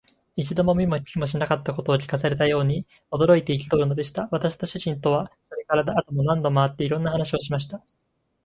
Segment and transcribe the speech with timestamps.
[0.35, 4.27] 一度も見も聞きもしなかったことを聞かされたように、驚いて憤るのでした。
[4.31, 7.79] 私と主人とは、それから後も何度も会って、いろんな話をしました。